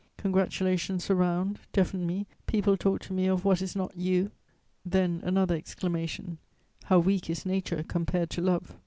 Congratulations 0.17 1.03
surround, 1.03 1.59
deafen 1.73 2.07
me... 2.07 2.25
people 2.47 2.75
talk 2.75 2.99
to 3.01 3.13
me 3.13 3.27
of 3.27 3.45
what 3.45 3.61
is 3.61 3.75
not 3.75 3.95
you! 3.95 4.31
'Then 4.83 5.21
another 5.23 5.53
exclamation: 5.53 6.39
"'How 6.85 6.97
weak 6.97 7.29
is 7.29 7.45
nature 7.45 7.83
compared 7.87 8.31
to 8.31 8.41
love!' 8.41 8.75